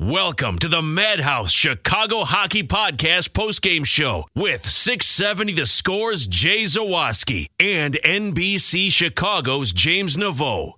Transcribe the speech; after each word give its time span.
Welcome 0.00 0.58
to 0.58 0.66
the 0.66 0.82
Madhouse 0.82 1.52
Chicago 1.52 2.24
Hockey 2.24 2.64
Podcast 2.64 3.28
postgame 3.28 3.86
show 3.86 4.24
with 4.34 4.68
670 4.68 5.52
The 5.52 5.66
Scores 5.66 6.26
Jay 6.26 6.64
Zawaski 6.64 7.46
and 7.60 7.94
NBC 8.04 8.90
Chicago's 8.90 9.72
James 9.72 10.16
Neveau. 10.16 10.72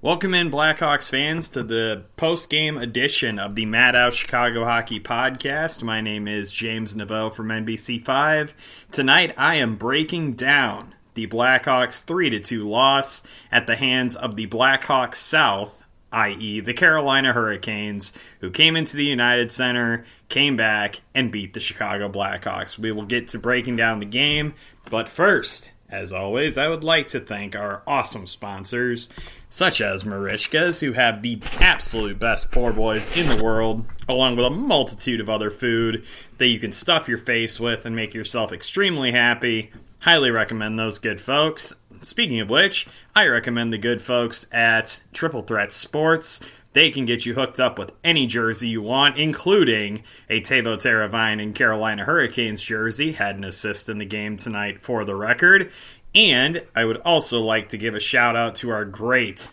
Welcome 0.00 0.32
in, 0.32 0.50
Blackhawks 0.50 1.10
fans, 1.10 1.50
to 1.50 1.62
the 1.62 2.04
post 2.16 2.48
game 2.48 2.78
edition 2.78 3.38
of 3.38 3.56
the 3.56 3.66
Madhouse 3.66 4.14
Chicago 4.14 4.64
Hockey 4.64 4.98
Podcast. 4.98 5.82
My 5.82 6.00
name 6.00 6.26
is 6.26 6.50
James 6.50 6.94
Neveau 6.94 7.30
from 7.30 7.48
NBC5. 7.48 8.54
Tonight, 8.90 9.34
I 9.36 9.56
am 9.56 9.76
breaking 9.76 10.32
down 10.32 10.94
the 11.12 11.26
Blackhawks 11.26 12.02
3 12.02 12.40
2 12.40 12.66
loss 12.66 13.22
at 13.52 13.66
the 13.66 13.76
hands 13.76 14.16
of 14.16 14.36
the 14.36 14.46
Blackhawks 14.46 15.16
South, 15.16 15.82
i.e., 16.12 16.60
the 16.60 16.74
Carolina 16.74 17.32
Hurricanes, 17.32 18.12
who 18.40 18.50
came 18.50 18.76
into 18.76 18.96
the 18.96 19.04
United 19.04 19.52
Center, 19.52 20.04
came 20.28 20.56
back, 20.56 21.02
and 21.14 21.32
beat 21.32 21.54
the 21.54 21.60
Chicago 21.60 22.08
Blackhawks. 22.08 22.78
We 22.78 22.92
will 22.92 23.04
get 23.04 23.28
to 23.30 23.38
breaking 23.38 23.76
down 23.76 24.00
the 24.00 24.06
game, 24.06 24.54
but 24.90 25.08
first, 25.08 25.72
as 25.88 26.12
always, 26.12 26.58
I 26.58 26.68
would 26.68 26.82
like 26.82 27.08
to 27.08 27.20
thank 27.20 27.54
our 27.54 27.82
awesome 27.86 28.26
sponsors, 28.26 29.08
such 29.48 29.80
as 29.80 30.04
Marishkas, 30.04 30.80
who 30.80 30.92
have 30.92 31.22
the 31.22 31.40
absolute 31.60 32.18
best 32.18 32.50
poor 32.50 32.72
boys 32.72 33.16
in 33.16 33.28
the 33.28 33.42
world, 33.42 33.86
along 34.08 34.36
with 34.36 34.46
a 34.46 34.50
multitude 34.50 35.20
of 35.20 35.30
other 35.30 35.50
food 35.50 36.04
that 36.38 36.48
you 36.48 36.58
can 36.58 36.72
stuff 36.72 37.08
your 37.08 37.18
face 37.18 37.60
with 37.60 37.86
and 37.86 37.94
make 37.94 38.14
yourself 38.14 38.52
extremely 38.52 39.12
happy. 39.12 39.70
Highly 40.00 40.30
recommend 40.30 40.78
those 40.78 40.98
good 40.98 41.20
folks. 41.20 41.72
Speaking 42.06 42.38
of 42.38 42.48
which, 42.48 42.86
I 43.16 43.26
recommend 43.26 43.72
the 43.72 43.78
good 43.78 44.00
folks 44.00 44.46
at 44.52 45.00
Triple 45.12 45.42
Threat 45.42 45.72
Sports. 45.72 46.38
They 46.72 46.88
can 46.88 47.04
get 47.04 47.26
you 47.26 47.34
hooked 47.34 47.58
up 47.58 47.80
with 47.80 47.90
any 48.04 48.28
jersey 48.28 48.68
you 48.68 48.80
want, 48.80 49.18
including 49.18 50.04
a 50.30 50.40
Teuvo 50.40 50.76
Teravainen 50.76 51.52
Carolina 51.52 52.04
Hurricanes 52.04 52.62
jersey. 52.62 53.10
Had 53.10 53.34
an 53.34 53.42
assist 53.42 53.88
in 53.88 53.98
the 53.98 54.04
game 54.04 54.36
tonight 54.36 54.80
for 54.82 55.02
the 55.02 55.16
record. 55.16 55.72
And 56.14 56.62
I 56.76 56.84
would 56.84 56.98
also 56.98 57.40
like 57.40 57.70
to 57.70 57.76
give 57.76 57.96
a 57.96 58.00
shout 58.00 58.36
out 58.36 58.54
to 58.56 58.70
our 58.70 58.84
great, 58.84 59.50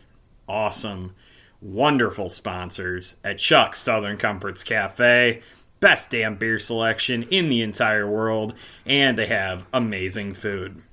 awesome, 0.47 1.15
wonderful 1.59 2.29
sponsors 2.29 3.15
at 3.23 3.39
Chuck's 3.39 3.81
Southern 3.81 4.17
Comforts 4.17 4.63
Cafe. 4.63 5.41
Best 5.79 6.11
damn 6.11 6.35
beer 6.35 6.59
selection 6.59 7.23
in 7.23 7.49
the 7.49 7.63
entire 7.63 8.07
world, 8.07 8.53
and 8.85 9.17
they 9.17 9.25
have 9.25 9.65
amazing 9.73 10.35
food. 10.35 10.83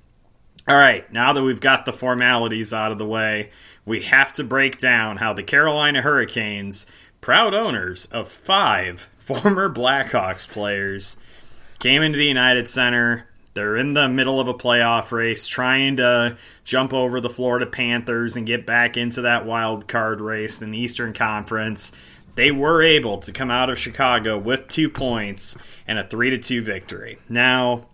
All 0.71 0.77
right, 0.77 1.13
now 1.13 1.33
that 1.33 1.43
we've 1.43 1.61
got 1.61 1.85
the 1.85 1.93
formalities 1.93 2.73
out 2.73 2.93
of 2.93 2.99
the 2.99 3.05
way, 3.05 3.51
we 3.85 4.03
have 4.03 4.33
to 4.35 4.45
break 4.45 4.79
down 4.79 5.17
how 5.17 5.33
the 5.33 5.43
Carolina 5.43 6.01
Hurricanes, 6.01 6.87
proud 7.21 7.55
owners 7.55 8.07
of 8.13 8.29
five 8.29 9.11
former 9.19 9.69
Blackhawks 9.69 10.49
players, 10.49 11.17
came 11.81 12.03
into 12.03 12.19
the 12.19 12.25
United 12.25 12.71
Center. 12.71 13.27
They're 13.55 13.77
in 13.77 13.95
the 13.95 14.09
middle 14.09 14.39
of 14.39 14.47
a 14.47 14.55
playoff 14.55 15.11
race, 15.11 15.49
trying 15.49 15.97
to 15.97 16.39
jump 16.63 16.95
over 16.95 17.21
the 17.21 17.29
Florida 17.29 17.67
Panthers 17.67 18.37
and 18.37 18.47
get 18.47 18.65
back 18.65 18.97
into 18.97 19.23
that 19.23 19.45
wild 19.45 19.89
card 19.89 20.21
race 20.21 20.63
in 20.63 20.71
the 20.71 20.79
Eastern 20.79 21.13
Conference. 21.13 21.91
They 22.37 22.53
were 22.53 22.81
able 22.81 23.19
to 23.19 23.33
come 23.33 23.51
out 23.51 23.71
of 23.71 23.79
Chicago 23.79 24.39
with 24.39 24.69
two 24.69 24.89
points 24.89 25.59
and 25.89 25.99
a 25.99 26.07
3 26.07 26.31
to 26.31 26.39
2 26.39 26.63
victory. 26.63 27.19
Now, 27.29 27.89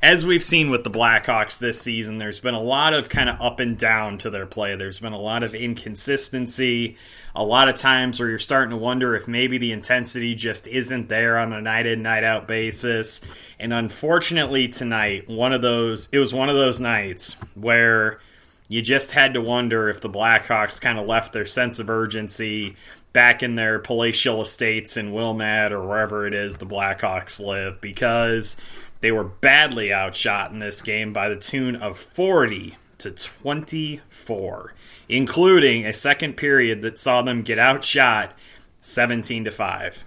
as 0.00 0.24
we've 0.24 0.44
seen 0.44 0.70
with 0.70 0.84
the 0.84 0.90
Blackhawks 0.90 1.58
this 1.58 1.80
season, 1.80 2.18
there's 2.18 2.38
been 2.38 2.54
a 2.54 2.62
lot 2.62 2.94
of 2.94 3.08
kind 3.08 3.28
of 3.28 3.40
up 3.40 3.58
and 3.58 3.76
down 3.76 4.16
to 4.18 4.30
their 4.30 4.46
play. 4.46 4.76
There's 4.76 5.00
been 5.00 5.12
a 5.12 5.20
lot 5.20 5.42
of 5.42 5.56
inconsistency, 5.56 6.96
a 7.34 7.42
lot 7.42 7.68
of 7.68 7.74
times 7.74 8.20
where 8.20 8.28
you're 8.28 8.38
starting 8.38 8.70
to 8.70 8.76
wonder 8.76 9.16
if 9.16 9.26
maybe 9.26 9.58
the 9.58 9.72
intensity 9.72 10.36
just 10.36 10.68
isn't 10.68 11.08
there 11.08 11.36
on 11.36 11.52
a 11.52 11.60
night 11.60 11.86
in, 11.86 12.02
night 12.02 12.22
out 12.22 12.46
basis. 12.46 13.20
And 13.58 13.72
unfortunately, 13.72 14.68
tonight, 14.68 15.28
one 15.28 15.52
of 15.52 15.62
those, 15.62 16.08
it 16.12 16.18
was 16.18 16.32
one 16.32 16.48
of 16.48 16.54
those 16.54 16.78
nights 16.78 17.34
where 17.54 18.20
you 18.68 18.82
just 18.82 19.12
had 19.12 19.34
to 19.34 19.40
wonder 19.40 19.88
if 19.88 20.00
the 20.00 20.10
Blackhawks 20.10 20.80
kind 20.80 20.98
of 20.98 21.06
left 21.06 21.32
their 21.32 21.46
sense 21.46 21.80
of 21.80 21.90
urgency 21.90 22.76
back 23.12 23.42
in 23.42 23.56
their 23.56 23.80
palatial 23.80 24.42
estates 24.42 24.96
in 24.96 25.12
Wilmette 25.12 25.72
or 25.72 25.84
wherever 25.84 26.26
it 26.26 26.34
is 26.34 26.58
the 26.58 26.66
Blackhawks 26.66 27.44
live 27.44 27.80
because 27.80 28.56
they 29.00 29.12
were 29.12 29.24
badly 29.24 29.92
outshot 29.92 30.50
in 30.50 30.58
this 30.58 30.82
game 30.82 31.12
by 31.12 31.28
the 31.28 31.36
tune 31.36 31.76
of 31.76 31.98
40 31.98 32.76
to 32.98 33.10
24, 33.12 34.74
including 35.08 35.86
a 35.86 35.94
second 35.94 36.36
period 36.36 36.82
that 36.82 36.98
saw 36.98 37.22
them 37.22 37.42
get 37.42 37.58
outshot 37.58 38.36
17 38.80 39.44
to 39.44 39.50
5. 39.50 40.04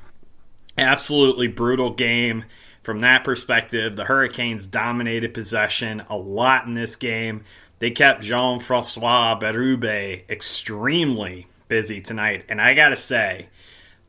Absolutely 0.78 1.48
brutal 1.48 1.92
game 1.92 2.46
from 2.84 3.00
that 3.00 3.24
perspective. 3.24 3.96
The 3.96 4.06
Hurricanes 4.06 4.66
dominated 4.66 5.34
possession 5.34 6.04
a 6.10 6.18
lot 6.18 6.66
in 6.66 6.74
this 6.74 6.96
game. 6.96 7.44
They 7.80 7.92
kept 7.92 8.22
Jean 8.22 8.60
Francois 8.60 9.40
Berube 9.40 10.30
extremely 10.30 11.48
busy 11.68 12.02
tonight. 12.02 12.46
And 12.50 12.62
I 12.62 12.74
got 12.74 12.90
to 12.90 12.96
say, 12.96 13.48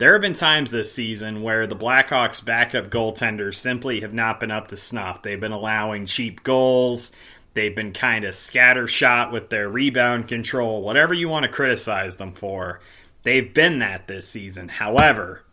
there 0.03 0.15
have 0.15 0.23
been 0.23 0.35
times 0.35 0.73
this 0.73 0.93
season 0.93 1.43
where 1.43 1.65
the 1.65 1.77
Blackhawks' 1.77 2.45
backup 2.45 2.91
goaltenders 2.91 3.55
simply 3.55 4.01
have 4.01 4.13
not 4.13 4.41
been 4.41 4.51
up 4.51 4.67
to 4.67 4.77
snuff. 4.77 5.23
They've 5.23 5.39
been 5.39 5.53
allowing 5.53 6.07
cheap 6.07 6.43
goals. 6.43 7.13
They've 7.55 7.77
been 7.77 7.93
kind 7.93 8.25
of 8.25 8.35
scattershot 8.35 9.31
with 9.31 9.49
their 9.49 9.69
rebound 9.69 10.27
control, 10.27 10.83
whatever 10.83 11.15
you 11.15 11.29
want 11.29 11.45
to 11.45 11.53
criticize 11.53 12.17
them 12.17 12.33
for. 12.33 12.81
They've 13.23 13.55
been 13.55 13.79
that 13.79 14.09
this 14.09 14.27
season. 14.27 14.71
However, 14.71 15.45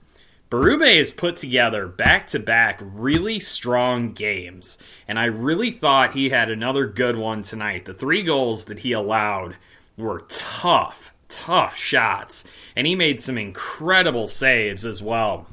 Berube 0.50 0.98
has 0.98 1.12
put 1.12 1.36
together 1.36 1.88
back 1.88 2.26
to 2.26 2.40
back 2.40 2.80
really 2.82 3.40
strong 3.40 4.14
games, 4.14 4.80
and 5.08 5.20
I 5.20 5.26
really 5.26 5.70
thought 5.70 6.14
he 6.14 6.30
had 6.30 6.50
another 6.50 6.88
good 6.88 7.18
one 7.18 7.44
tonight. 7.44 7.86
The 7.86 7.94
three 7.94 8.24
goals 8.24 8.66
that 8.66 8.80
he 8.80 8.94
allowed 8.94 9.58
were 9.96 10.22
tough, 10.28 11.14
tough 11.30 11.78
shots, 11.78 12.44
and 12.76 12.86
he 12.86 12.96
made 12.96 13.22
some 13.22 13.38
incredible 13.38 14.28
saves 14.28 14.86
as 14.86 15.02
well. 15.02 15.48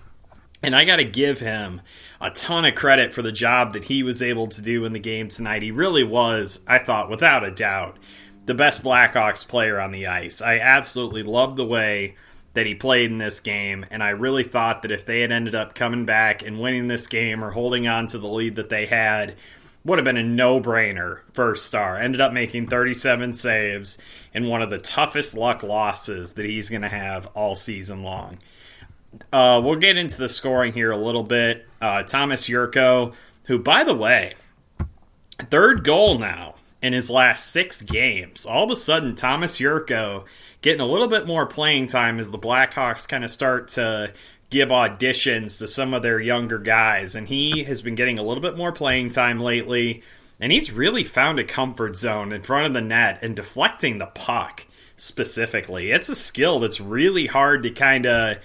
And 0.62 0.74
I 0.74 0.84
got 0.84 0.96
to 0.96 1.04
give 1.04 1.38
him 1.38 1.82
a 2.20 2.30
ton 2.30 2.64
of 2.64 2.74
credit 2.74 3.12
for 3.12 3.22
the 3.22 3.30
job 3.30 3.74
that 3.74 3.84
he 3.84 4.02
was 4.02 4.22
able 4.22 4.48
to 4.48 4.62
do 4.62 4.84
in 4.84 4.92
the 4.92 4.98
game 4.98 5.28
tonight. 5.28 5.62
He 5.62 5.70
really 5.70 6.02
was, 6.02 6.60
I 6.66 6.78
thought, 6.78 7.10
without 7.10 7.44
a 7.44 7.50
doubt, 7.50 7.98
the 8.46 8.54
best 8.54 8.82
Blackhawks 8.82 9.46
player 9.46 9.78
on 9.78 9.92
the 9.92 10.06
ice. 10.06 10.40
I 10.40 10.58
absolutely 10.58 11.22
loved 11.22 11.56
the 11.56 11.66
way 11.66 12.16
that 12.54 12.66
he 12.66 12.74
played 12.74 13.10
in 13.10 13.18
this 13.18 13.38
game, 13.38 13.84
and 13.90 14.02
I 14.02 14.10
really 14.10 14.44
thought 14.44 14.80
that 14.82 14.90
if 14.90 15.04
they 15.04 15.20
had 15.20 15.30
ended 15.30 15.54
up 15.54 15.74
coming 15.74 16.06
back 16.06 16.42
and 16.42 16.58
winning 16.58 16.88
this 16.88 17.06
game 17.06 17.44
or 17.44 17.50
holding 17.50 17.86
on 17.86 18.06
to 18.08 18.18
the 18.18 18.28
lead 18.28 18.56
that 18.56 18.70
they 18.70 18.86
had, 18.86 19.36
would 19.86 19.98
have 19.98 20.04
been 20.04 20.16
a 20.16 20.22
no-brainer 20.22 21.20
first 21.32 21.64
star. 21.64 21.96
Ended 21.96 22.20
up 22.20 22.32
making 22.32 22.66
37 22.66 23.32
saves 23.34 23.98
in 24.34 24.48
one 24.48 24.60
of 24.60 24.68
the 24.68 24.78
toughest 24.78 25.36
luck 25.36 25.62
losses 25.62 26.32
that 26.34 26.44
he's 26.44 26.68
going 26.68 26.82
to 26.82 26.88
have 26.88 27.26
all 27.34 27.54
season 27.54 28.02
long. 28.02 28.38
Uh, 29.32 29.60
we'll 29.64 29.76
get 29.76 29.96
into 29.96 30.18
the 30.18 30.28
scoring 30.28 30.72
here 30.72 30.90
a 30.90 30.98
little 30.98 31.22
bit. 31.22 31.66
Uh, 31.80 32.02
Thomas 32.02 32.48
Jurco, 32.48 33.14
who, 33.44 33.58
by 33.60 33.84
the 33.84 33.94
way, 33.94 34.34
third 35.38 35.84
goal 35.84 36.18
now 36.18 36.56
in 36.82 36.92
his 36.92 37.08
last 37.08 37.50
six 37.50 37.80
games. 37.80 38.44
All 38.44 38.64
of 38.64 38.70
a 38.70 38.76
sudden, 38.76 39.14
Thomas 39.14 39.58
Jurco 39.58 40.24
getting 40.62 40.80
a 40.80 40.86
little 40.86 41.08
bit 41.08 41.26
more 41.26 41.46
playing 41.46 41.86
time 41.86 42.18
as 42.18 42.30
the 42.30 42.38
Blackhawks 42.38 43.08
kind 43.08 43.24
of 43.24 43.30
start 43.30 43.68
to 43.68 44.12
give 44.50 44.68
auditions 44.68 45.58
to 45.58 45.68
some 45.68 45.94
of 45.94 46.02
their 46.02 46.20
younger 46.20 46.58
guys. 46.58 47.14
And 47.14 47.28
he 47.28 47.64
has 47.64 47.82
been 47.82 47.94
getting 47.94 48.18
a 48.18 48.22
little 48.22 48.42
bit 48.42 48.56
more 48.56 48.72
playing 48.72 49.10
time 49.10 49.40
lately. 49.40 50.02
And 50.38 50.52
he's 50.52 50.70
really 50.70 51.04
found 51.04 51.38
a 51.38 51.44
comfort 51.44 51.96
zone 51.96 52.32
in 52.32 52.42
front 52.42 52.66
of 52.66 52.74
the 52.74 52.80
net 52.80 53.18
and 53.22 53.34
deflecting 53.34 53.98
the 53.98 54.06
puck 54.06 54.66
specifically. 54.96 55.90
It's 55.90 56.08
a 56.08 56.16
skill 56.16 56.60
that's 56.60 56.80
really 56.80 57.26
hard 57.26 57.62
to 57.64 57.70
kind 57.70 58.06
of 58.06 58.38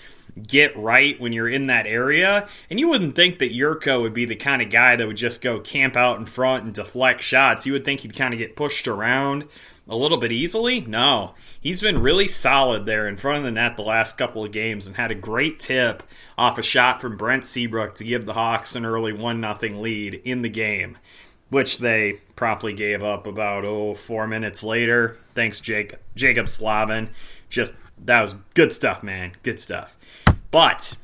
get 0.48 0.76
right 0.78 1.20
when 1.20 1.34
you're 1.34 1.50
in 1.50 1.68
that 1.68 1.86
area. 1.86 2.48
And 2.70 2.80
you 2.80 2.88
wouldn't 2.88 3.16
think 3.16 3.40
that 3.40 3.52
Jurco 3.52 4.02
would 4.02 4.14
be 4.14 4.26
the 4.26 4.36
kind 4.36 4.62
of 4.62 4.70
guy 4.70 4.96
that 4.96 5.06
would 5.06 5.18
just 5.18 5.42
go 5.42 5.60
camp 5.60 5.98
out 5.98 6.20
in 6.20 6.26
front 6.26 6.64
and 6.64 6.74
deflect 6.74 7.22
shots. 7.22 7.66
You 7.66 7.74
would 7.74 7.86
think 7.86 8.02
he'd 8.02 8.16
kind 8.16 8.34
of 8.34 8.38
get 8.38 8.56
pushed 8.56 8.88
around 8.88 9.48
a 9.92 9.96
little 9.96 10.18
bit 10.18 10.32
easily. 10.32 10.80
No, 10.80 11.36
he's 11.60 11.82
been 11.82 12.02
really 12.02 12.30
solid 12.30 12.86
there 12.86 13.10
in 13.10 13.18
front 13.18 13.40
of 13.40 13.44
the 13.44 13.52
net 13.52 13.76
the 13.76 13.84
last 13.84 14.18
couple 14.18 14.44
of 14.44 14.54
games 14.54 14.88
and 14.88 14.96
had 14.96 15.12
a 15.12 15.16
great 15.16 15.60
tip 15.60 16.02
off 16.38 16.58
a 16.58 16.64
shot 16.64 17.02
from 17.02 17.18
Brent 17.18 17.46
Seabrook 17.46 17.96
to 17.96 18.06
give 18.06 18.26
the 18.26 18.34
Hawks 18.34 18.74
an 18.76 18.86
early 18.86 19.12
1 19.12 19.42
0 19.60 19.82
lead 19.82 20.22
in 20.24 20.44
the 20.44 20.50
game, 20.50 20.98
which 21.50 21.80
they 21.80 22.22
promptly 22.38 22.72
gave 22.72 23.04
up 23.04 23.28
about, 23.28 23.66
oh, 23.66 23.94
four 23.94 24.28
minutes 24.28 24.64
later. 24.64 25.18
Thanks, 25.36 25.60
Jake, 25.60 25.96
Jaccob 26.16 26.48
Slavin. 26.48 27.10
Just, 27.50 27.74
that 28.06 28.22
was 28.22 28.36
good 28.54 28.72
stuff, 28.72 29.04
man. 29.04 29.34
Good 29.44 29.60
stuff. 29.60 29.98
But 30.52 30.96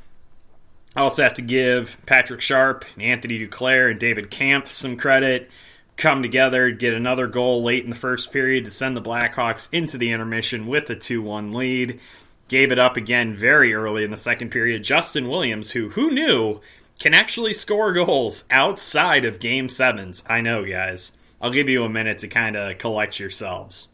I 0.96 1.02
also 1.02 1.24
have 1.24 1.34
to 1.36 1.42
give 1.42 1.98
Patrick 2.06 2.40
Sharp, 2.40 2.86
Anthony 2.98 3.46
Duclair, 3.46 3.92
and 3.92 4.00
David 4.00 4.32
Kampf 4.32 4.72
some 4.72 4.96
credit. 4.96 5.52
Come 5.98 6.22
together, 6.22 6.70
get 6.70 6.94
another 6.94 7.26
goal 7.26 7.64
late 7.64 7.84
in 7.84 7.90
the 7.90 7.96
first 7.96 8.32
period 8.32 8.66
to 8.66 8.72
send 8.72 8.96
the 8.96 9.02
Blackhawks 9.02 9.68
into 9.74 9.98
the 9.98 10.12
intermission 10.12 10.68
with 10.68 10.88
a 10.92 10.96
2 10.96 11.24
1 11.24 11.52
lead. 11.52 12.00
Gave 12.48 12.72
it 12.72 12.78
up 12.78 12.98
again 12.98 13.34
very 13.34 13.74
early 13.74 14.04
in 14.04 14.12
the 14.12 14.16
second 14.16 14.52
period. 14.52 14.84
Justin 14.84 15.28
Williams, 15.28 15.72
who 15.72 15.90
who 15.90 16.12
knew 16.12 16.62
can 17.00 17.16
actually 17.16 17.54
score 17.54 17.94
goals 17.94 18.46
outside 18.52 19.26
of 19.26 19.40
game 19.40 19.70
sevens. 19.70 20.24
I 20.28 20.40
know, 20.40 20.64
guys. 20.64 21.14
I'll 21.42 21.50
give 21.52 21.68
you 21.68 21.84
a 21.84 21.90
minute 21.90 22.20
to 22.20 22.28
kind 22.28 22.56
of 22.56 22.78
collect 22.78 23.20
yourselves. 23.20 23.88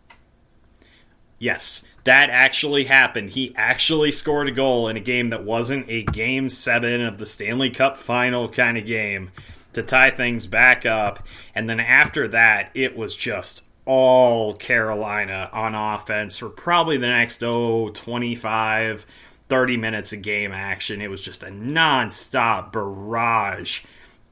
Yes, 1.40 1.84
that 2.04 2.30
actually 2.30 2.84
happened. 2.84 3.32
He 3.32 3.54
actually 3.56 4.12
scored 4.12 4.50
a 4.50 4.52
goal 4.52 4.90
in 4.90 4.98
a 4.98 5.02
game 5.02 5.30
that 5.30 5.44
wasn't 5.46 5.90
a 5.90 6.04
game 6.04 6.50
seven 6.50 7.02
of 7.02 7.18
the 7.18 7.26
Stanley 7.26 7.70
Cup 7.70 7.98
final 7.98 8.50
kind 8.50 8.78
of 8.78 8.86
game 8.86 9.32
to 9.74 9.84
tie 9.84 10.12
things 10.12 10.46
back 10.46 10.86
up. 10.86 11.26
And 11.56 11.70
then 11.70 11.80
after 11.80 12.28
that, 12.30 12.72
it 12.74 12.96
was 12.98 13.16
just 13.16 13.64
all 13.86 14.54
Carolina 14.54 15.50
on 15.52 15.76
offense 15.76 16.38
for 16.38 16.50
probably 16.50 16.98
the 16.98 17.08
next, 17.08 17.44
oh, 17.44 17.90
25, 17.90 19.06
30 19.50 19.78
minutes 19.78 20.14
of 20.14 20.22
game 20.22 20.52
action. 20.52 21.02
It 21.02 21.10
was 21.10 21.24
just 21.24 21.44
a 21.44 21.48
nonstop 21.48 22.72
barrage 22.72 23.82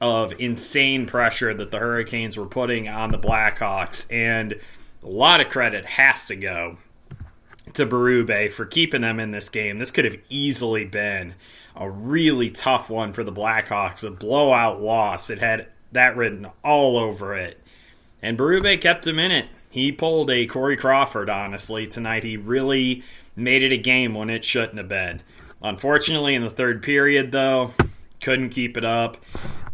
of 0.00 0.34
insane 0.40 1.06
pressure 1.06 1.54
that 1.54 1.70
the 1.70 1.78
Hurricanes 1.78 2.36
were 2.36 2.46
putting 2.46 2.88
on 2.88 3.12
the 3.12 3.18
Blackhawks. 3.18 4.06
And 4.10 4.58
a 5.02 5.08
lot 5.08 5.40
of 5.40 5.48
credit 5.48 5.84
has 5.84 6.26
to 6.26 6.36
go 6.36 6.78
to 7.74 7.86
Berube 7.86 8.52
for 8.52 8.64
keeping 8.64 9.02
them 9.02 9.20
in 9.20 9.30
this 9.30 9.48
game. 9.48 9.78
This 9.78 9.90
could 9.90 10.04
have 10.04 10.18
easily 10.28 10.84
been 10.84 11.34
a 11.76 11.88
really 11.88 12.50
tough 12.50 12.90
one 12.90 13.12
for 13.12 13.24
the 13.24 13.32
Blackhawks, 13.32 14.06
a 14.06 14.10
blowout 14.10 14.80
loss. 14.80 15.30
It 15.30 15.38
had 15.38 15.68
that 15.92 16.16
written 16.16 16.46
all 16.64 16.96
over 16.96 17.34
it. 17.34 17.60
And 18.22 18.38
Berube 18.38 18.80
kept 18.80 19.06
him 19.06 19.18
in 19.18 19.30
it. 19.30 19.48
He 19.70 19.90
pulled 19.90 20.30
a 20.30 20.46
Corey 20.46 20.76
Crawford, 20.76 21.30
honestly, 21.30 21.86
tonight. 21.86 22.24
He 22.24 22.36
really 22.36 23.02
made 23.34 23.62
it 23.62 23.72
a 23.72 23.78
game 23.78 24.14
when 24.14 24.30
it 24.30 24.44
shouldn't 24.44 24.78
have 24.78 24.88
been. 24.88 25.22
Unfortunately, 25.62 26.34
in 26.34 26.42
the 26.42 26.50
third 26.50 26.82
period, 26.82 27.32
though, 27.32 27.72
couldn't 28.20 28.50
keep 28.50 28.76
it 28.76 28.84
up. 28.84 29.16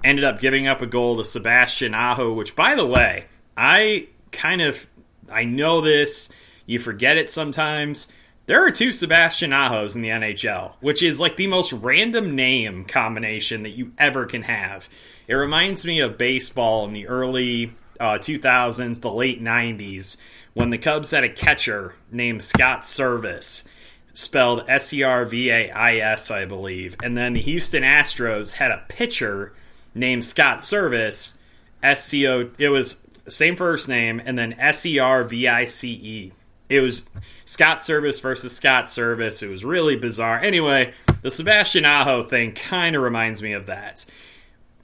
Ended 0.05 0.25
up 0.25 0.41
giving 0.41 0.67
up 0.67 0.81
a 0.81 0.87
goal 0.87 1.17
to 1.17 1.25
Sebastian 1.25 1.95
Aho, 1.95 2.33
which, 2.33 2.55
by 2.55 2.75
the 2.75 2.87
way, 2.87 3.25
I 3.57 4.07
kind 4.31 4.63
of 4.63 4.87
I 5.31 5.45
know 5.45 5.81
this 5.81 6.31
you 6.67 6.79
forget 6.79 7.17
it 7.17 7.31
sometimes. 7.31 8.09
There 8.49 8.65
are 8.65 8.71
two 8.71 8.93
Sebastian 8.93 9.51
Ahos 9.51 9.95
in 9.95 10.01
the 10.01 10.09
NHL, 10.09 10.73
which 10.81 11.03
is 11.03 11.21
like 11.21 11.37
the 11.37 11.49
most 11.49 11.71
random 11.71 12.35
name 12.35 12.87
combination 12.87 13.63
that 13.65 13.77
you 13.77 13.93
ever 13.99 14.25
can 14.25 14.45
have. 14.45 14.89
It 15.27 15.35
reminds 15.35 15.85
me 15.85 16.01
of 16.01 16.17
baseball 16.17 16.87
in 16.87 16.95
the 16.95 17.09
early 17.09 17.75
uh, 18.01 18.17
2000s, 18.17 19.03
the 19.03 19.13
late 19.13 19.45
90s, 19.45 20.17
when 20.55 20.71
the 20.71 20.79
Cubs 20.79 21.11
had 21.11 21.25
a 21.25 21.29
catcher 21.29 21.95
named 22.11 22.43
Scott 22.43 22.85
Servais, 22.85 23.67
spelled 24.15 24.65
S 24.67 24.95
E 24.95 25.03
R 25.03 25.27
V 25.27 25.51
A 25.51 25.71
I 25.71 25.97
S, 25.97 26.31
I 26.31 26.47
believe. 26.47 26.97
And 27.03 27.19
then 27.19 27.35
the 27.35 27.43
Houston 27.43 27.83
Astros 27.83 28.53
had 28.53 28.71
a 28.71 28.83
pitcher 28.89 29.53
named 29.95 30.25
Scott 30.25 30.65
Service, 30.65 31.35
S 31.83 32.07
C 32.07 32.27
O, 32.27 32.51
it 32.59 32.71
was 32.71 32.97
same 33.29 33.57
first 33.57 33.89
name, 33.89 34.23
and 34.25 34.39
then 34.39 34.55
S 34.55 34.87
E 34.87 34.99
R 34.99 35.23
V 35.25 35.47
I 35.47 35.67
C 35.67 35.91
E 35.91 36.33
it 36.69 36.81
was 36.81 37.05
Scott 37.45 37.79
Servais 37.79 38.21
versus 38.21 38.55
Scott 38.55 38.91
Service. 38.91 39.43
It 39.43 39.49
was 39.49 39.65
really 39.65 39.97
bizarre. 39.97 40.39
Anyway, 40.39 40.93
the 41.23 41.31
Sebastian 41.31 41.85
Aho 41.85 42.25
thing 42.25 42.53
kind 42.53 42.95
of 42.95 43.03
reminds 43.03 43.43
me 43.43 43.53
of 43.53 43.67
that. 43.67 44.05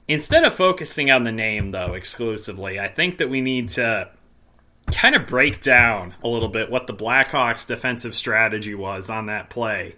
Instead 0.07 0.43
of 0.43 0.53
focusing 0.53 1.09
on 1.11 1.23
the 1.23 1.31
name, 1.31 1.71
though, 1.71 1.93
exclusively, 1.93 2.79
I 2.79 2.87
think 2.87 3.17
that 3.17 3.29
we 3.29 3.41
need 3.41 3.69
to 3.69 4.09
kind 4.91 5.15
of 5.15 5.25
break 5.25 5.61
down 5.61 6.13
a 6.23 6.27
little 6.27 6.49
bit 6.49 6.69
what 6.69 6.87
the 6.87 6.93
Blackhawks' 6.93 7.67
defensive 7.67 8.15
strategy 8.15 8.75
was 8.75 9.09
on 9.09 9.27
that 9.27 9.49
play. 9.49 9.95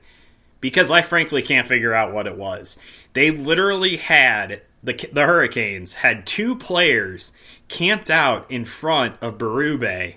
Because 0.60 0.90
I 0.90 1.02
frankly 1.04 1.42
can't 1.42 1.68
figure 1.68 1.94
out 1.94 2.14
what 2.14 2.26
it 2.26 2.38
was. 2.38 2.78
They 3.14 3.32
literally 3.32 3.98
had 3.98 4.62
the 4.84 4.94
the 5.12 5.26
Hurricanes 5.26 5.96
had 5.96 6.26
two 6.26 6.56
players 6.56 7.32
camped 7.68 8.10
out 8.10 8.50
in 8.50 8.66
front 8.66 9.16
of 9.22 9.38
Berube 9.38 10.16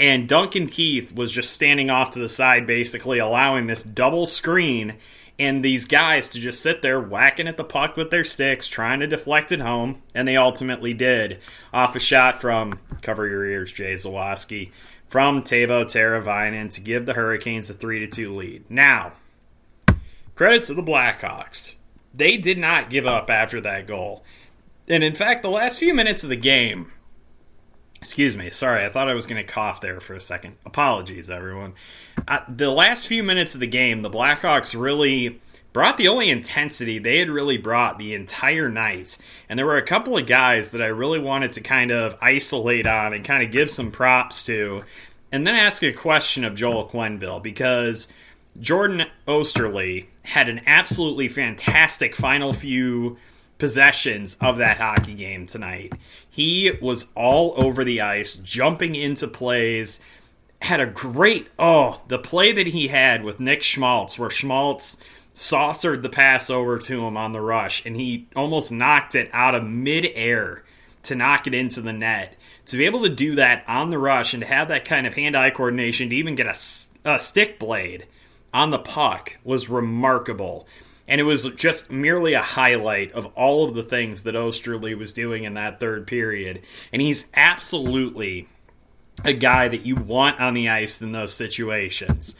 and 0.00 0.26
Duncan 0.26 0.66
Keith 0.66 1.14
was 1.14 1.30
just 1.30 1.52
standing 1.52 1.90
off 1.90 2.10
to 2.10 2.18
the 2.18 2.28
side, 2.28 2.66
basically 2.66 3.18
allowing 3.18 3.66
this 3.66 3.82
double 3.84 4.26
screen 4.26 4.96
and 5.38 5.62
these 5.62 5.84
guys 5.84 6.30
to 6.30 6.40
just 6.40 6.62
sit 6.62 6.80
there 6.80 6.98
whacking 6.98 7.46
at 7.46 7.58
the 7.58 7.64
puck 7.64 7.96
with 7.96 8.10
their 8.10 8.24
sticks, 8.24 8.66
trying 8.66 9.00
to 9.00 9.06
deflect 9.06 9.52
it 9.52 9.60
home, 9.60 10.02
and 10.14 10.26
they 10.26 10.38
ultimately 10.38 10.94
did. 10.94 11.40
Off 11.72 11.96
a 11.96 12.00
shot 12.00 12.40
from, 12.40 12.78
cover 13.02 13.26
your 13.26 13.44
ears, 13.44 13.72
Jay 13.72 13.94
Zawaski, 13.94 14.70
from 15.08 15.42
Teuvo 15.42 15.84
Teravainen 15.84 16.72
to 16.74 16.80
give 16.80 17.04
the 17.04 17.14
Hurricanes 17.14 17.68
a 17.68 17.74
3 17.74 18.08
2 18.08 18.34
lead. 18.34 18.64
Now, 18.70 19.12
credits 20.34 20.68
to 20.68 20.74
the 20.74 20.82
Blackhawks. 20.82 21.74
They 22.14 22.38
did 22.38 22.58
not 22.58 22.90
give 22.90 23.06
up 23.06 23.28
after 23.28 23.60
that 23.60 23.86
goal. 23.86 24.24
And 24.88 25.04
in 25.04 25.14
fact, 25.14 25.42
the 25.42 25.50
last 25.50 25.78
few 25.78 25.92
minutes 25.92 26.22
of 26.24 26.30
the 26.30 26.36
game, 26.36 26.90
Excuse 28.00 28.34
me. 28.34 28.48
Sorry, 28.50 28.84
I 28.84 28.88
thought 28.88 29.08
I 29.08 29.14
was 29.14 29.26
going 29.26 29.44
to 29.44 29.52
cough 29.52 29.82
there 29.82 30.00
for 30.00 30.14
a 30.14 30.20
second. 30.20 30.56
Apologies, 30.64 31.28
everyone. 31.28 31.74
Uh, 32.26 32.40
the 32.48 32.70
last 32.70 33.06
few 33.06 33.22
minutes 33.22 33.54
of 33.54 33.60
the 33.60 33.66
game, 33.66 34.00
the 34.00 34.10
Blackhawks 34.10 34.78
really 34.78 35.40
brought 35.72 35.98
the 35.98 36.08
only 36.08 36.30
intensity 36.30 36.98
they 36.98 37.18
had 37.18 37.30
really 37.30 37.58
brought 37.58 37.98
the 37.98 38.14
entire 38.14 38.68
night. 38.68 39.18
And 39.48 39.58
there 39.58 39.66
were 39.66 39.76
a 39.76 39.86
couple 39.86 40.16
of 40.16 40.26
guys 40.26 40.70
that 40.70 40.82
I 40.82 40.86
really 40.86 41.18
wanted 41.18 41.52
to 41.52 41.60
kind 41.60 41.90
of 41.90 42.16
isolate 42.20 42.86
on 42.86 43.12
and 43.12 43.24
kind 43.24 43.42
of 43.42 43.52
give 43.52 43.70
some 43.70 43.90
props 43.90 44.44
to, 44.44 44.82
and 45.30 45.46
then 45.46 45.54
ask 45.54 45.82
a 45.82 45.92
question 45.92 46.44
of 46.44 46.54
Joel 46.54 46.88
Quenneville 46.88 47.42
because 47.42 48.08
Jordan 48.58 49.06
Oesterle 49.28 50.06
had 50.24 50.48
an 50.48 50.62
absolutely 50.66 51.28
fantastic 51.28 52.16
final 52.16 52.52
few 52.52 53.18
possessions 53.60 54.36
of 54.40 54.56
that 54.56 54.78
hockey 54.78 55.14
game 55.14 55.46
tonight. 55.46 55.92
He 56.28 56.72
was 56.82 57.06
all 57.14 57.54
over 57.56 57.84
the 57.84 58.00
ice, 58.00 58.34
jumping 58.34 58.96
into 58.96 59.28
plays. 59.28 60.00
Had 60.60 60.80
a 60.80 60.86
great 60.86 61.48
oh 61.58 62.02
the 62.08 62.18
play 62.18 62.52
that 62.52 62.66
he 62.66 62.88
had 62.88 63.22
with 63.22 63.38
Nick 63.38 63.62
Schmaltz, 63.62 64.18
where 64.18 64.30
Schmaltz 64.30 64.96
saucered 65.34 66.02
the 66.02 66.08
pass 66.08 66.50
over 66.50 66.78
to 66.78 67.04
him 67.04 67.16
on 67.16 67.32
the 67.32 67.40
rush, 67.40 67.86
and 67.86 67.96
he 67.96 68.26
almost 68.34 68.72
knocked 68.72 69.14
it 69.14 69.30
out 69.32 69.54
of 69.54 69.64
midair 69.64 70.64
to 71.04 71.14
knock 71.14 71.46
it 71.46 71.54
into 71.54 71.80
the 71.80 71.92
net. 71.92 72.36
To 72.66 72.76
be 72.76 72.84
able 72.84 73.02
to 73.04 73.08
do 73.08 73.36
that 73.36 73.64
on 73.66 73.90
the 73.90 73.98
rush 73.98 74.34
and 74.34 74.42
to 74.42 74.48
have 74.48 74.68
that 74.68 74.84
kind 74.84 75.06
of 75.06 75.14
hand-eye 75.14 75.50
coordination 75.50 76.10
to 76.10 76.16
even 76.16 76.34
get 76.34 76.46
a, 76.46 77.10
a 77.10 77.18
stick 77.18 77.58
blade 77.58 78.06
on 78.52 78.70
the 78.70 78.78
puck 78.78 79.36
was 79.44 79.68
remarkable. 79.68 80.66
And 81.10 81.20
it 81.20 81.24
was 81.24 81.42
just 81.56 81.90
merely 81.90 82.34
a 82.34 82.40
highlight 82.40 83.10
of 83.12 83.26
all 83.34 83.68
of 83.68 83.74
the 83.74 83.82
things 83.82 84.22
that 84.22 84.36
Oesterle 84.36 84.96
was 84.96 85.12
doing 85.12 85.42
in 85.42 85.54
that 85.54 85.80
third 85.80 86.06
period. 86.06 86.62
And 86.92 87.02
he's 87.02 87.26
absolutely 87.34 88.48
a 89.24 89.32
guy 89.32 89.66
that 89.66 89.84
you 89.84 89.96
want 89.96 90.40
on 90.40 90.54
the 90.54 90.68
ice 90.68 91.02
in 91.02 91.10
those 91.10 91.34
situations. 91.34 92.36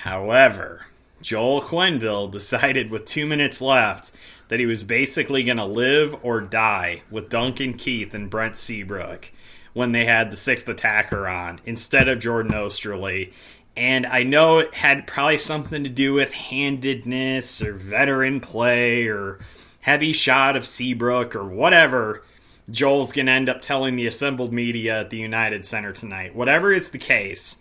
However, 0.00 0.86
Joel 1.20 1.60
Quenneville 1.60 2.32
decided 2.32 2.90
with 2.90 3.04
two 3.04 3.26
minutes 3.26 3.60
left 3.60 4.12
that 4.48 4.60
he 4.60 4.66
was 4.66 4.82
basically 4.82 5.42
going 5.42 5.58
to 5.58 5.66
live 5.66 6.16
or 6.22 6.40
die 6.40 7.02
with 7.10 7.28
Duncan 7.28 7.74
Keith 7.74 8.14
and 8.14 8.30
Brent 8.30 8.56
Seabrook 8.56 9.30
when 9.74 9.92
they 9.92 10.06
had 10.06 10.30
the 10.30 10.38
sixth 10.38 10.68
attacker 10.68 11.28
on 11.28 11.60
instead 11.66 12.08
of 12.08 12.18
Jordan 12.18 12.52
Oesterle. 12.52 13.30
And 13.76 14.06
I 14.06 14.24
know 14.24 14.58
it 14.58 14.74
had 14.74 15.06
probably 15.06 15.38
something 15.38 15.84
to 15.84 15.90
do 15.90 16.12
with 16.12 16.32
handedness 16.32 17.62
or 17.62 17.74
veteran 17.74 18.40
play 18.40 19.06
or 19.06 19.38
heavy 19.80 20.12
shot 20.12 20.56
of 20.56 20.66
Seabrook 20.66 21.34
or 21.34 21.46
whatever. 21.46 22.22
Joel's 22.70 23.12
going 23.12 23.26
to 23.26 23.32
end 23.32 23.48
up 23.48 23.62
telling 23.62 23.96
the 23.96 24.06
assembled 24.06 24.52
media 24.52 25.00
at 25.00 25.10
the 25.10 25.18
United 25.18 25.66
Center 25.66 25.92
tonight. 25.92 26.34
Whatever 26.34 26.72
is 26.72 26.90
the 26.90 26.98
case, 26.98 27.56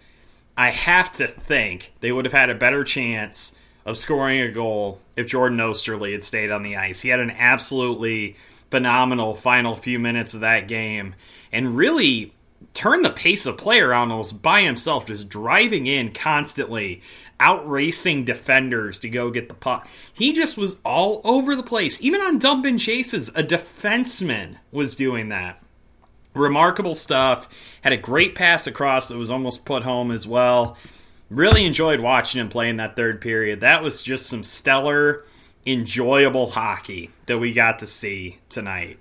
I 0.58 0.70
have 0.70 1.12
to 1.14 1.28
think 1.28 1.94
they 2.02 2.12
would 2.12 2.26
have 2.26 2.34
had 2.34 2.50
a 2.50 2.56
better 2.56 2.84
chance 2.84 3.56
of 3.86 3.98
scoring 3.98 4.42
a 4.42 4.52
goal 4.52 5.00
if 5.16 5.28
Jordan 5.28 5.58
Oesterle 5.60 6.12
had 6.12 6.24
stayed 6.24 6.52
on 6.52 6.64
the 6.64 6.76
ice. 6.76 7.02
He 7.02 7.10
had 7.10 7.20
an 7.20 7.32
absolutely 7.32 8.36
phenomenal 8.70 9.34
final 9.34 9.76
few 9.76 10.00
minutes 10.00 10.34
of 10.34 10.42
that 10.42 10.68
game 10.68 11.16
and 11.52 11.76
really 11.76 12.34
turned 12.74 13.04
the 13.04 13.10
pace 13.10 13.46
of 13.46 13.58
play 13.58 13.80
around 13.80 14.12
almost 14.12 14.42
by 14.42 14.62
himself, 14.62 15.06
just 15.06 15.30
driving 15.30 15.88
in 15.88 16.12
constantly, 16.12 17.02
outracing 17.40 18.26
defenders 18.26 19.00
to 19.00 19.10
go 19.10 19.32
get 19.32 19.50
the 19.50 19.56
puck. 19.56 19.88
He 20.14 20.34
just 20.34 20.58
was 20.58 20.78
all 20.86 21.22
over 21.24 21.56
the 21.56 21.64
place. 21.64 22.02
Even 22.02 22.22
on 22.22 22.40
dump 22.40 22.66
and 22.66 22.80
chases, 22.80 23.30
a 23.30 23.44
defenseman 23.44 24.58
was 24.72 24.96
doing 24.96 25.30
that. 25.30 25.62
Remarkable 26.34 26.96
stuff. 26.96 27.50
Had 27.82 27.94
a 27.94 27.98
great 27.98 28.36
pass 28.36 28.68
across 28.68 29.08
that 29.08 29.18
was 29.18 29.32
almost 29.32 29.66
put 29.66 29.84
home 29.84 30.12
as 30.12 30.28
well. 30.28 30.78
Really 31.30 31.66
enjoyed 31.66 32.00
watching 32.00 32.42
him 32.42 32.50
play 32.50 32.70
in 32.70 32.78
that 32.78 32.96
third 32.96 33.22
period. 33.22 33.62
That 33.62 33.84
was 33.84 34.04
just 34.04 34.28
some 34.28 34.44
stellar, 34.44 35.26
enjoyable 35.66 36.50
hockey 36.50 37.12
that 37.26 37.40
we 37.40 37.54
got 37.54 37.80
to 37.80 37.88
see 37.88 38.40
tonight. 38.50 39.00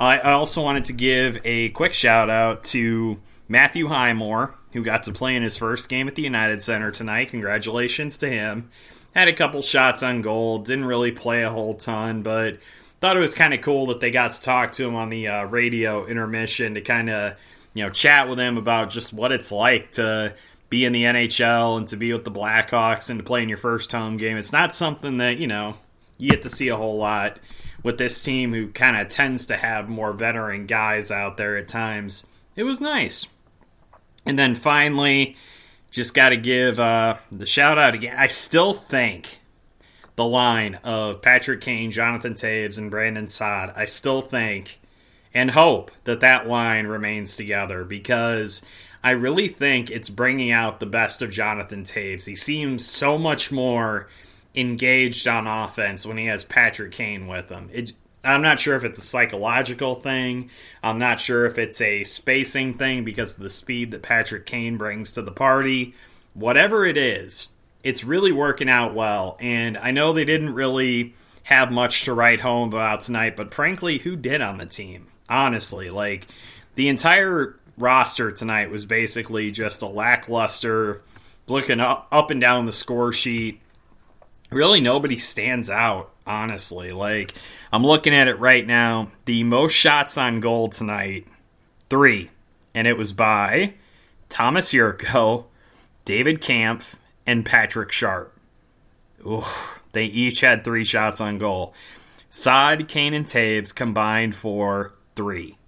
I 0.00 0.32
also 0.32 0.62
wanted 0.62 0.84
to 0.86 0.92
give 0.92 1.40
a 1.44 1.70
quick 1.70 1.92
shout 1.92 2.30
out 2.30 2.64
to 2.64 3.18
Matthew 3.48 3.88
Highmore, 3.88 4.54
who 4.72 4.84
got 4.84 5.04
to 5.04 5.12
play 5.12 5.34
in 5.34 5.42
his 5.42 5.58
first 5.58 5.88
game 5.88 6.06
at 6.06 6.14
the 6.14 6.22
United 6.22 6.62
Center 6.62 6.90
tonight. 6.92 7.30
Congratulations 7.30 8.18
to 8.18 8.28
him. 8.28 8.70
Had 9.14 9.26
a 9.26 9.32
couple 9.32 9.60
shots 9.62 10.02
on 10.02 10.22
goal, 10.22 10.58
didn't 10.58 10.84
really 10.84 11.10
play 11.10 11.42
a 11.42 11.50
whole 11.50 11.74
ton, 11.74 12.22
but 12.22 12.58
thought 13.00 13.16
it 13.16 13.20
was 13.20 13.34
kind 13.34 13.54
of 13.54 13.60
cool 13.60 13.86
that 13.86 14.00
they 14.00 14.10
got 14.10 14.30
to 14.30 14.40
talk 14.40 14.72
to 14.72 14.84
him 14.86 14.94
on 14.94 15.08
the 15.08 15.26
uh, 15.26 15.44
radio 15.46 16.06
intermission 16.06 16.74
to 16.74 16.80
kind 16.80 17.10
of 17.10 17.34
you 17.74 17.82
know 17.82 17.90
chat 17.90 18.28
with 18.28 18.38
him 18.38 18.56
about 18.56 18.90
just 18.90 19.12
what 19.12 19.32
it's 19.32 19.50
like 19.50 19.92
to 19.92 20.34
be 20.68 20.84
in 20.84 20.92
the 20.92 21.04
NHL 21.04 21.78
and 21.78 21.88
to 21.88 21.96
be 21.96 22.12
with 22.12 22.24
the 22.24 22.30
Blackhawks 22.30 23.10
and 23.10 23.18
to 23.18 23.24
play 23.24 23.42
in 23.42 23.48
your 23.48 23.58
first 23.58 23.90
home 23.90 24.16
game. 24.16 24.36
It's 24.36 24.52
not 24.52 24.74
something 24.74 25.18
that 25.18 25.38
you 25.38 25.46
know 25.48 25.74
you 26.18 26.30
get 26.30 26.42
to 26.42 26.50
see 26.50 26.68
a 26.68 26.76
whole 26.76 26.98
lot 26.98 27.38
with 27.82 27.98
this 27.98 28.20
team 28.20 28.52
who 28.52 28.68
kind 28.68 28.96
of 28.96 29.08
tends 29.08 29.46
to 29.46 29.56
have 29.56 29.88
more 29.88 30.12
veteran 30.12 30.66
guys 30.66 31.10
out 31.10 31.36
there 31.36 31.56
at 31.56 31.68
times. 31.68 32.26
It 32.56 32.64
was 32.64 32.80
nice. 32.80 33.26
And 34.26 34.38
then 34.38 34.54
finally, 34.54 35.36
just 35.90 36.14
got 36.14 36.30
to 36.30 36.36
give 36.36 36.78
uh, 36.78 37.16
the 37.30 37.46
shout 37.46 37.78
out 37.78 37.94
again. 37.94 38.16
I 38.18 38.26
still 38.26 38.72
think 38.72 39.38
the 40.16 40.24
line 40.24 40.74
of 40.84 41.22
Patrick 41.22 41.60
Kane, 41.60 41.90
Jonathan 41.90 42.34
Toews, 42.34 42.76
and 42.76 42.90
Brandon 42.90 43.28
Saad, 43.28 43.72
I 43.76 43.84
still 43.84 44.20
think 44.20 44.78
and 45.32 45.50
hope 45.50 45.90
that 46.04 46.20
that 46.20 46.48
line 46.48 46.86
remains 46.86 47.36
together 47.36 47.84
because 47.84 48.62
I 49.02 49.12
really 49.12 49.48
think 49.48 49.90
it's 49.90 50.08
bringing 50.10 50.50
out 50.50 50.80
the 50.80 50.86
best 50.86 51.22
of 51.22 51.30
Jonathan 51.30 51.84
Toews. 51.84 52.26
He 52.26 52.34
seems 52.34 52.84
so 52.84 53.16
much 53.16 53.52
more 53.52 54.08
engaged 54.54 55.28
on 55.28 55.46
offense 55.46 56.06
when 56.06 56.16
he 56.16 56.26
has 56.26 56.44
Patrick 56.44 56.92
Kane 56.92 57.26
with 57.26 57.48
him. 57.48 57.68
It, 57.72 57.92
I'm 58.24 58.42
not 58.42 58.58
sure 58.58 58.76
if 58.76 58.84
it's 58.84 58.98
a 58.98 59.02
psychological 59.02 59.94
thing. 59.94 60.50
I'm 60.82 60.98
not 60.98 61.20
sure 61.20 61.46
if 61.46 61.58
it's 61.58 61.80
a 61.80 62.04
spacing 62.04 62.74
thing 62.74 63.04
because 63.04 63.36
of 63.36 63.42
the 63.42 63.50
speed 63.50 63.92
that 63.92 64.02
Patrick 64.02 64.46
Kane 64.46 64.76
brings 64.76 65.12
to 65.12 65.22
the 65.22 65.30
party. 65.30 65.94
Whatever 66.34 66.84
it 66.84 66.96
is, 66.96 67.48
it's 67.82 68.04
really 68.04 68.32
working 68.32 68.68
out 68.68 68.94
well. 68.94 69.36
And 69.40 69.78
I 69.78 69.92
know 69.92 70.12
they 70.12 70.24
didn't 70.24 70.54
really 70.54 71.14
have 71.44 71.72
much 71.72 72.04
to 72.04 72.12
write 72.12 72.40
home 72.40 72.68
about 72.68 73.02
tonight, 73.02 73.36
but 73.36 73.54
frankly, 73.54 73.98
who 73.98 74.16
did 74.16 74.42
on 74.42 74.58
the 74.58 74.66
team? 74.66 75.06
Honestly, 75.28 75.90
like 75.90 76.26
the 76.74 76.88
entire 76.88 77.56
roster 77.78 78.32
tonight 78.32 78.70
was 78.70 78.84
basically 78.84 79.50
just 79.50 79.82
a 79.82 79.86
lackluster 79.86 81.00
looking 81.46 81.80
up, 81.80 82.08
up 82.12 82.30
and 82.30 82.40
down 82.40 82.66
the 82.66 82.72
score 82.72 83.12
sheet 83.12 83.60
really 84.50 84.80
nobody 84.80 85.18
stands 85.18 85.70
out, 85.70 86.12
honestly. 86.26 86.92
Like, 86.92 87.34
I'm 87.72 87.84
looking 87.84 88.14
at 88.14 88.28
it 88.28 88.38
right 88.38 88.66
now. 88.66 89.08
The 89.24 89.44
most 89.44 89.72
shots 89.72 90.16
on 90.16 90.40
goal 90.40 90.68
tonight, 90.68 91.26
three. 91.90 92.30
And 92.74 92.86
it 92.86 92.96
was 92.96 93.12
by 93.12 93.74
Thomas 94.28 94.72
Jurco, 94.72 95.46
David 96.04 96.40
Kampf, 96.40 96.98
and 97.26 97.44
Patrick 97.44 97.92
Sharp. 97.92 98.34
Ooh, 99.26 99.42
they 99.92 100.04
each 100.04 100.40
had 100.40 100.64
three 100.64 100.84
shots 100.84 101.20
on 101.20 101.38
goal. 101.38 101.74
Saad, 102.30 102.88
Kane, 102.88 103.14
and 103.14 103.26
Toews 103.26 103.74
combined 103.74 104.36
for 104.36 104.94
three. 105.16 105.58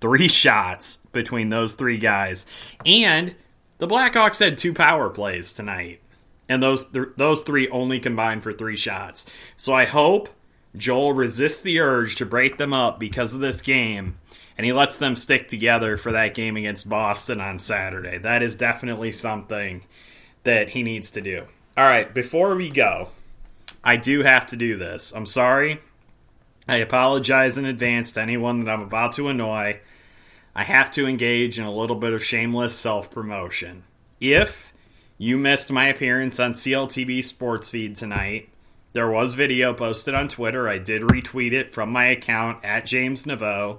Three 0.00 0.28
shots 0.28 0.98
between 1.12 1.48
those 1.48 1.74
three 1.74 1.98
guys. 1.98 2.44
And 2.84 3.34
the 3.78 3.88
Blackhawks 3.88 4.44
had 4.44 4.58
two 4.58 4.74
power 4.74 5.08
plays 5.08 5.52
tonight 5.52 6.01
and 6.52 6.62
those 6.62 6.84
th- 6.86 7.08
those 7.16 7.42
three 7.42 7.68
only 7.70 7.98
combined 7.98 8.42
for 8.42 8.52
three 8.52 8.76
shots. 8.76 9.26
So 9.56 9.72
I 9.72 9.86
hope 9.86 10.28
Joel 10.76 11.12
resists 11.12 11.62
the 11.62 11.80
urge 11.80 12.16
to 12.16 12.26
break 12.26 12.58
them 12.58 12.72
up 12.72 13.00
because 13.00 13.34
of 13.34 13.40
this 13.40 13.62
game, 13.62 14.18
and 14.56 14.64
he 14.64 14.72
lets 14.72 14.96
them 14.96 15.16
stick 15.16 15.48
together 15.48 15.96
for 15.96 16.12
that 16.12 16.34
game 16.34 16.56
against 16.56 16.88
Boston 16.88 17.40
on 17.40 17.58
Saturday. 17.58 18.18
That 18.18 18.42
is 18.42 18.54
definitely 18.54 19.12
something 19.12 19.82
that 20.44 20.68
he 20.68 20.82
needs 20.82 21.10
to 21.12 21.20
do. 21.20 21.46
All 21.76 21.84
right, 21.84 22.12
before 22.12 22.54
we 22.54 22.68
go, 22.68 23.08
I 23.82 23.96
do 23.96 24.22
have 24.22 24.46
to 24.46 24.56
do 24.56 24.76
this. 24.76 25.12
I'm 25.14 25.26
sorry. 25.26 25.80
I 26.68 26.76
apologize 26.76 27.58
in 27.58 27.64
advance 27.64 28.12
to 28.12 28.20
anyone 28.20 28.64
that 28.64 28.70
I'm 28.70 28.82
about 28.82 29.12
to 29.12 29.28
annoy. 29.28 29.80
I 30.54 30.64
have 30.64 30.90
to 30.92 31.06
engage 31.06 31.58
in 31.58 31.64
a 31.64 31.72
little 31.72 31.96
bit 31.96 32.12
of 32.12 32.22
shameless 32.22 32.78
self 32.78 33.10
promotion. 33.10 33.84
If 34.20 34.71
you 35.22 35.38
missed 35.38 35.70
my 35.70 35.86
appearance 35.86 36.40
on 36.40 36.52
CLTV 36.52 37.24
Sports 37.24 37.70
Feed 37.70 37.94
tonight. 37.94 38.48
There 38.92 39.08
was 39.08 39.34
video 39.34 39.72
posted 39.72 40.14
on 40.14 40.26
Twitter. 40.26 40.68
I 40.68 40.78
did 40.78 41.02
retweet 41.02 41.52
it 41.52 41.72
from 41.72 41.92
my 41.92 42.06
account 42.06 42.64
at 42.64 42.86
James 42.86 43.24
Neveau. 43.24 43.78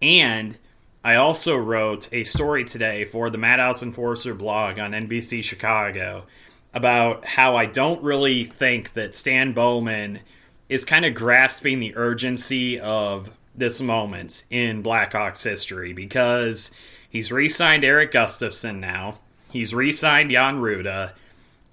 And 0.00 0.56
I 1.02 1.16
also 1.16 1.56
wrote 1.56 2.08
a 2.12 2.22
story 2.22 2.62
today 2.62 3.04
for 3.04 3.30
the 3.30 3.36
Madhouse 3.36 3.82
Enforcer 3.82 4.32
blog 4.32 4.78
on 4.78 4.92
NBC 4.92 5.42
Chicago 5.42 6.26
about 6.72 7.24
how 7.24 7.56
I 7.56 7.66
don't 7.66 8.04
really 8.04 8.44
think 8.44 8.92
that 8.92 9.16
Stan 9.16 9.52
Bowman 9.54 10.20
is 10.68 10.84
kind 10.84 11.04
of 11.04 11.14
grasping 11.14 11.80
the 11.80 11.96
urgency 11.96 12.78
of 12.78 13.36
this 13.56 13.80
moment 13.80 14.44
in 14.50 14.84
Blackhawks 14.84 15.42
history 15.42 15.94
because 15.94 16.70
he's 17.08 17.32
re 17.32 17.48
signed 17.48 17.84
Erik 17.84 18.12
Gustafsson 18.12 18.78
now. 18.78 19.18
He's 19.50 19.74
re 19.74 19.92
signed 19.92 20.30
Jan 20.30 20.60
Rutta, 20.60 21.12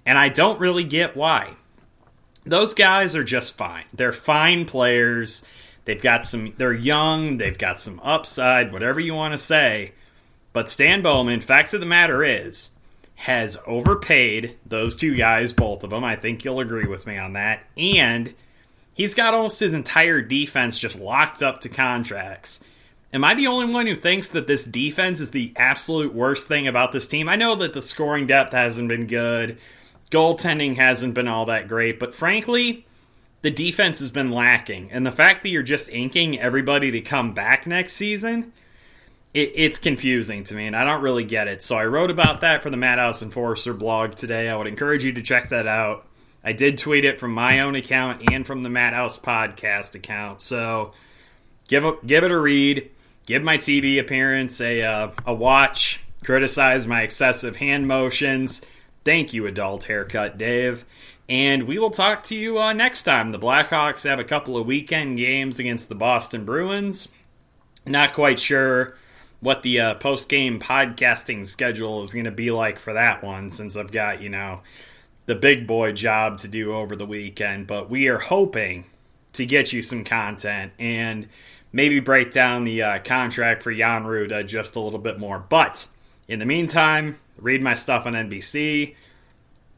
and 0.04 0.18
I 0.18 0.28
don't 0.28 0.60
really 0.60 0.84
get 0.84 1.16
why. 1.16 1.54
those 2.44 2.74
guys 2.74 3.14
are 3.14 3.24
just 3.24 3.56
fine. 3.56 3.84
They're 3.92 4.12
fine 4.12 4.64
players. 4.64 5.42
They've 5.84 6.00
got 6.00 6.24
some, 6.24 6.54
they're 6.58 6.72
young, 6.72 7.38
they've 7.38 7.56
got 7.56 7.80
some 7.80 8.00
upside, 8.02 8.72
whatever 8.72 9.00
you 9.00 9.14
want 9.14 9.34
to 9.34 9.38
say. 9.38 9.92
But 10.52 10.68
Stan 10.70 11.02
Bowman, 11.02 11.40
facts 11.40 11.74
of 11.74 11.80
the 11.80 11.86
matter 11.86 12.22
is, 12.22 12.70
has 13.14 13.58
overpaid 13.66 14.56
those 14.66 14.96
two 14.96 15.14
guys, 15.16 15.52
both 15.52 15.84
of 15.84 15.90
them. 15.90 16.04
I 16.04 16.16
think 16.16 16.44
you'll 16.44 16.60
agree 16.60 16.86
with 16.86 17.06
me 17.06 17.16
on 17.18 17.34
that. 17.34 17.64
And 17.76 18.34
he's 18.94 19.14
got 19.14 19.34
almost 19.34 19.60
his 19.60 19.74
entire 19.74 20.20
defense 20.22 20.78
just 20.78 21.00
locked 21.00 21.42
up 21.42 21.60
to 21.62 21.68
contracts. 21.68 22.60
Am 23.10 23.24
I 23.24 23.34
the 23.34 23.46
only 23.46 23.72
one 23.72 23.86
who 23.86 23.94
thinks 23.94 24.28
that 24.30 24.46
this 24.46 24.66
defense 24.66 25.20
is 25.20 25.30
the 25.30 25.54
absolute 25.56 26.12
worst 26.12 26.46
thing 26.46 26.68
about 26.68 26.92
this 26.92 27.08
team? 27.08 27.26
I 27.26 27.36
know 27.36 27.54
that 27.54 27.72
the 27.72 27.80
scoring 27.80 28.26
depth 28.26 28.52
hasn't 28.52 28.88
been 28.88 29.06
good, 29.06 29.56
goaltending 30.10 30.76
hasn't 30.76 31.14
been 31.14 31.28
all 31.28 31.46
that 31.46 31.68
great, 31.68 31.98
but 31.98 32.14
frankly, 32.14 32.84
the 33.40 33.50
defense 33.50 34.00
has 34.00 34.10
been 34.10 34.30
lacking. 34.30 34.90
And 34.90 35.06
the 35.06 35.12
fact 35.12 35.42
that 35.42 35.48
you're 35.48 35.62
just 35.62 35.88
inking 35.88 36.38
everybody 36.38 36.90
to 36.90 37.00
come 37.00 37.32
back 37.32 37.66
next 37.66 37.94
season, 37.94 38.52
it, 39.32 39.52
it's 39.54 39.78
confusing 39.78 40.44
to 40.44 40.54
me, 40.54 40.66
and 40.66 40.76
I 40.76 40.84
don't 40.84 41.02
really 41.02 41.24
get 41.24 41.48
it. 41.48 41.62
So 41.62 41.76
I 41.76 41.86
wrote 41.86 42.10
about 42.10 42.42
that 42.42 42.62
for 42.62 42.68
the 42.68 42.76
Madhouse 42.76 43.22
Enforcer 43.22 43.72
blog 43.72 44.16
today. 44.16 44.50
I 44.50 44.56
would 44.56 44.66
encourage 44.66 45.04
you 45.04 45.12
to 45.14 45.22
check 45.22 45.48
that 45.48 45.66
out. 45.66 46.06
I 46.44 46.52
did 46.52 46.76
tweet 46.76 47.06
it 47.06 47.18
from 47.18 47.32
my 47.32 47.60
own 47.60 47.74
account 47.74 48.30
and 48.30 48.46
from 48.46 48.62
the 48.62 48.68
Madhouse 48.68 49.18
podcast 49.18 49.94
account. 49.94 50.42
So 50.42 50.92
give 51.68 51.86
a, 51.86 51.94
give 52.04 52.22
it 52.22 52.30
a 52.30 52.38
read 52.38 52.90
give 53.28 53.44
my 53.44 53.58
TV 53.58 54.00
appearance 54.00 54.58
a 54.60 54.82
uh, 54.82 55.10
a 55.26 55.34
watch, 55.34 56.00
criticize 56.24 56.86
my 56.86 57.02
excessive 57.02 57.56
hand 57.56 57.86
motions. 57.86 58.62
Thank 59.04 59.34
you, 59.34 59.46
adult 59.46 59.84
haircut, 59.84 60.38
Dave. 60.38 60.84
And 61.28 61.64
we 61.64 61.78
will 61.78 61.90
talk 61.90 62.22
to 62.24 62.34
you 62.34 62.58
uh, 62.58 62.72
next 62.72 63.02
time. 63.02 63.30
The 63.30 63.38
Blackhawks 63.38 64.08
have 64.08 64.18
a 64.18 64.24
couple 64.24 64.56
of 64.56 64.66
weekend 64.66 65.18
games 65.18 65.60
against 65.60 65.90
the 65.90 65.94
Boston 65.94 66.46
Bruins. 66.46 67.08
Not 67.84 68.14
quite 68.14 68.40
sure 68.40 68.96
what 69.40 69.62
the 69.62 69.78
uh, 69.78 69.94
post 69.96 70.30
game 70.30 70.58
podcasting 70.58 71.46
schedule 71.46 72.02
is 72.02 72.14
going 72.14 72.24
to 72.24 72.30
be 72.30 72.50
like 72.50 72.78
for 72.78 72.94
that 72.94 73.22
one, 73.22 73.50
since 73.50 73.76
I've 73.76 73.92
got, 73.92 74.22
you 74.22 74.30
know, 74.30 74.60
the 75.26 75.34
big 75.34 75.66
boy 75.66 75.92
job 75.92 76.38
to 76.38 76.48
do 76.48 76.72
over 76.72 76.96
the 76.96 77.06
weekend. 77.06 77.66
But 77.66 77.90
we 77.90 78.08
are 78.08 78.18
hoping 78.18 78.86
to 79.34 79.44
get 79.44 79.70
you 79.74 79.82
some 79.82 80.04
content. 80.04 80.72
And 80.78 81.28
maybe 81.72 82.00
break 82.00 82.30
down 82.30 82.64
the 82.64 82.82
uh, 82.82 82.98
contract 83.00 83.62
for 83.62 83.72
Jan 83.72 84.04
Rutta 84.04 84.46
just 84.46 84.76
a 84.76 84.80
little 84.80 84.98
bit 84.98 85.18
more. 85.18 85.38
But 85.38 85.86
in 86.26 86.38
the 86.38 86.46
meantime, 86.46 87.18
read 87.38 87.62
my 87.62 87.74
stuff 87.74 88.06
on 88.06 88.14
NBC. 88.14 88.94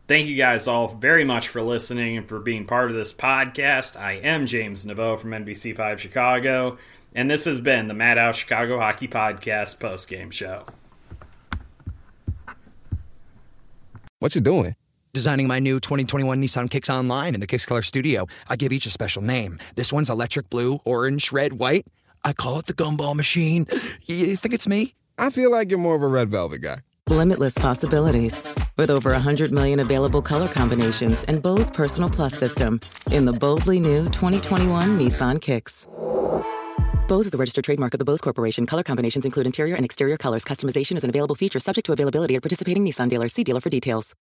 Thank 0.09 0.27
you 0.27 0.37
guys 0.37 0.67
all 0.67 0.89
very 0.89 1.25
much 1.25 1.49
for 1.49 1.63
listening 1.63 2.17
and 2.17 2.29
for 2.29 2.41
being 2.41 2.67
part 2.67 2.91
of 2.91 2.97
this 2.97 3.13
podcast. 3.13 3.99
I 3.99 4.15
am 4.15 4.47
James 4.47 4.85
Neveau 4.85 5.19
from 5.19 5.31
NBC5 5.31 5.99
Chicago, 5.99 6.79
and 7.15 7.31
this 7.31 7.45
has 7.45 7.61
been 7.61 7.87
the 7.87 7.95
Madhouse 7.95 8.37
Chicago 8.37 8.81
Hockey 8.81 9.07
Podcast 9.07 9.79
post-game 9.79 10.31
show. 10.31 10.65
What 14.19 14.35
you 14.35 14.41
doing? 14.41 14.75
Designing 15.13 15.49
my 15.49 15.59
new 15.59 15.81
2021 15.81 16.41
Nissan 16.41 16.71
Kicks 16.71 16.89
online 16.89 17.35
in 17.35 17.41
the 17.41 17.47
Kicks 17.49 17.67
Color 17.67 17.83
Studio. 17.83 18.27
I 18.49 18.55
give 18.55 18.73
each 18.73 18.87
a 18.87 18.91
special 18.91 19.23
name. 19.23 19.59
This 19.75 19.93
one's 19.93 20.09
electric 20.09 20.49
blue, 20.51 20.79
orange, 20.85 21.33
red, 21.33 21.55
white. 21.55 21.89
I 22.25 22.33
call 22.33 22.61
it 22.61 22.67
the 22.67 22.75
gumball 22.75 23.17
machine. 23.17 23.67
You 24.05 24.37
think 24.37 24.55
it's 24.55 24.69
me? 24.69 24.95
I 25.19 25.31
feel 25.31 25.51
like 25.51 25.69
you're 25.69 25.81
more 25.81 25.97
of 25.97 26.03
a 26.03 26.07
red 26.07 26.29
velvet 26.29 26.61
guy. 26.61 26.79
Limitless 27.09 27.55
possibilities. 27.55 28.41
With 28.77 28.89
over 28.89 29.11
100 29.11 29.51
million 29.51 29.81
available 29.81 30.23
color 30.23 30.47
combinations 30.47 31.25
and 31.25 31.43
Bose 31.43 31.73
Personal 31.73 32.09
Plus 32.09 32.39
system 32.39 32.79
in 33.11 33.25
the 33.25 33.33
boldly 33.33 33.81
new 33.81 34.05
2021 34.11 34.97
Nissan 34.97 35.41
Kicks. 35.41 35.89
Bose 37.09 37.27
is 37.27 37.35
a 37.35 37.39
registered 37.39 37.65
trademark 37.65 37.95
of 37.95 37.99
the 37.99 38.05
Bose 38.05 38.21
Corporation. 38.21 38.65
Color 38.65 38.85
combinations 38.85 39.25
include 39.25 39.47
interior 39.47 39.75
and 39.75 39.85
exterior 39.85 40.17
colors. 40.17 40.45
Customization 40.45 40.97
is 40.97 41.03
an 41.03 41.11
available 41.11 41.35
feature 41.35 41.59
subject 41.59 41.87
to 41.87 41.93
availability 41.93 42.37
at 42.37 42.43
participating 42.43 42.87
Nissan 42.87 43.09
dealers. 43.09 43.33
See 43.33 43.43
dealer 43.43 43.61
for 43.61 43.71
details. 43.71 44.15